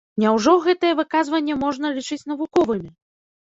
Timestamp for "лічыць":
1.99-2.19